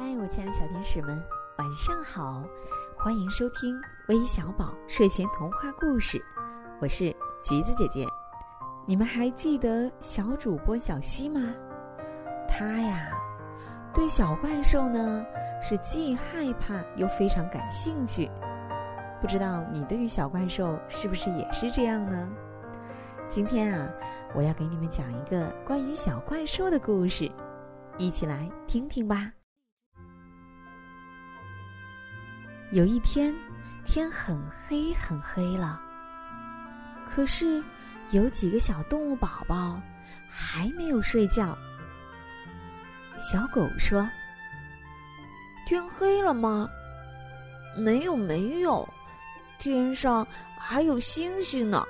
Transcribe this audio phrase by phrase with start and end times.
[0.00, 1.22] 嗨，我亲爱的小天使们，
[1.58, 2.42] 晚上好！
[2.96, 3.78] 欢迎收听
[4.08, 6.24] 微小宝睡前童话故事，
[6.80, 8.06] 我是橘子姐姐。
[8.86, 11.52] 你们还记得小主播小溪吗？
[12.48, 13.10] 他呀，
[13.92, 15.22] 对小怪兽呢
[15.60, 18.30] 是既害怕又非常感兴趣。
[19.20, 22.26] 不知道你对于小怪兽是不是也是这样呢？
[23.28, 23.86] 今天啊，
[24.34, 27.30] 我要给你们讲一个关于小怪兽的故事，
[27.98, 29.30] 一起来听听吧。
[32.72, 33.34] 有一天，
[33.84, 35.80] 天很黑很黑了，
[37.04, 37.60] 可是
[38.10, 39.80] 有几个小动物宝宝
[40.28, 41.58] 还没有睡觉。
[43.18, 44.08] 小狗说
[45.66, 46.70] ：“天黑了吗？
[47.76, 48.88] 没有，没有，
[49.58, 50.24] 天上
[50.56, 51.84] 还有星星呢。”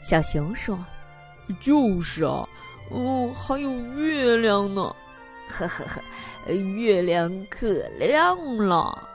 [0.00, 0.82] 小熊说
[1.60, 2.48] ：“就是啊，
[2.90, 4.96] 哦，还有月亮呢。”
[5.50, 6.00] 呵呵呵。
[6.52, 9.08] 月亮可亮了，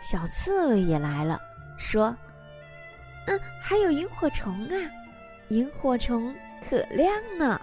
[0.00, 1.40] 小刺猬也来了，
[1.78, 2.14] 说
[3.26, 4.76] ：“嗯，还有萤火虫啊，
[5.48, 6.34] 萤火虫
[6.68, 7.58] 可亮呢。”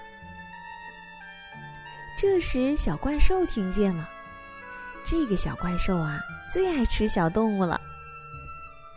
[2.18, 4.10] 这时，小怪兽听见了，
[5.04, 6.20] 这个小怪兽啊，
[6.52, 7.80] 最爱吃小动物了。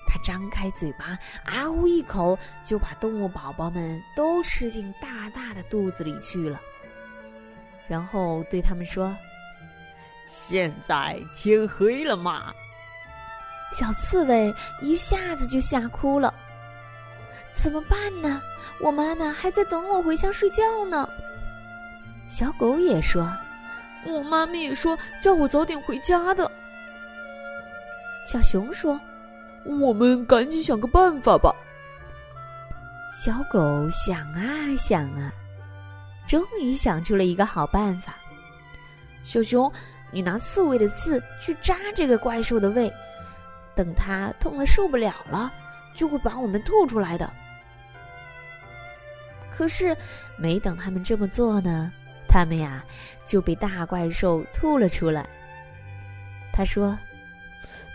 [0.09, 6.61] 它张开嘴巴，啊呜一口，就把动物宝宝们都吃进大大的肚子里去了。
[7.89, 9.15] 然后对他们说
[10.27, 12.53] ：“现在天黑了嘛。”
[13.73, 16.33] 小刺猬一下子就吓哭了。
[17.53, 18.41] 怎么办呢？
[18.81, 21.09] 我妈妈还在等我回家睡觉呢。
[22.29, 23.27] 小狗也说
[24.07, 26.51] ：“我妈妈也说叫我早点回家的。”
[28.25, 29.01] 小熊说
[29.65, 31.55] ：“我们赶紧想个办法吧。”
[33.13, 34.43] 小狗想啊
[34.77, 35.33] 想啊。
[36.27, 38.17] 终于想出了一个好办法，
[39.23, 39.73] 小熊，
[40.11, 42.93] 你拿刺猬的刺去扎这个怪兽的胃，
[43.75, 45.53] 等它痛得受不了了，
[45.95, 47.33] 就会把我们吐出来的。
[49.51, 49.97] 可是，
[50.37, 51.91] 没等他们这么做呢，
[52.29, 52.85] 他们呀
[53.25, 55.27] 就被大怪兽吐了出来。
[56.53, 56.99] 他说：“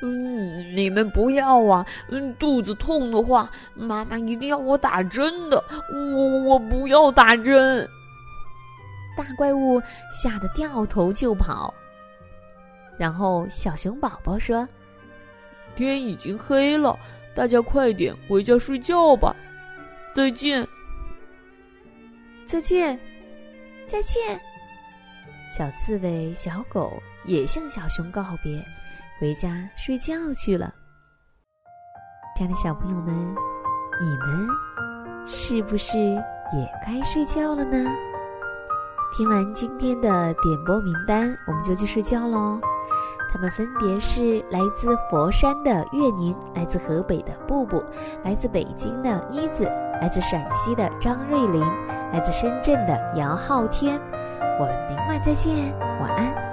[0.01, 1.85] 嗯，你们不要啊！
[2.09, 5.63] 嗯，肚子痛的话，妈妈一定要我打针的。
[5.93, 7.87] 我我不要打针。”
[9.17, 11.73] 大怪物吓得掉头就跑。
[12.97, 14.67] 然后小熊宝宝说
[15.75, 16.97] ：“天已经黑了，
[17.33, 19.35] 大家快点回家睡觉吧。
[20.13, 20.67] 再见，
[22.45, 22.99] 再见，
[23.87, 24.39] 再见。”
[25.49, 28.63] 小刺猬、小狗也向小熊告别，
[29.19, 30.73] 回家睡觉去了。
[32.37, 33.35] 亲爱的小朋友们，
[34.01, 34.47] 你们
[35.27, 37.91] 是不是也该睡觉了呢？
[39.11, 42.59] 听完今天的点播名单，我们就去睡觉喽。
[43.29, 47.83] 他们分别是来自佛山的月宁，来自河北的布布，
[48.23, 49.65] 来自北京的妮子，
[50.01, 51.61] 来自陕西的张瑞林，
[52.13, 53.99] 来自深圳的姚昊天。
[54.59, 56.50] 我们明晚再见，晚安。